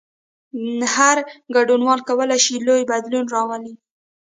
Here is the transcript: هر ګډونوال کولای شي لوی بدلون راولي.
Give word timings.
هر 0.95 1.17
ګډونوال 1.55 1.99
کولای 2.07 2.39
شي 2.45 2.55
لوی 2.67 2.81
بدلون 2.91 3.25
راولي. 3.35 3.73